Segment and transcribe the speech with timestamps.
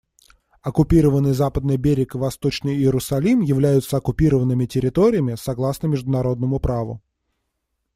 [0.63, 7.03] Оккупированный Западный берег и Восточный Иерусалим являются оккупированными территориями, согласно международному праву.